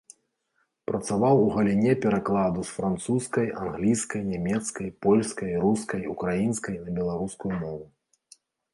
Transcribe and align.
Працаваў 0.91 1.35
у 1.41 1.43
галіне 1.57 1.93
перакладу 2.05 2.65
з 2.71 2.79
французскай, 2.79 3.47
англійскай, 3.67 4.21
нямецкай, 4.33 4.87
польскай, 5.09 5.51
рускай, 5.69 6.13
украінскай 6.19 6.85
на 6.85 6.89
беларускую 7.01 7.53
мову. 7.63 7.83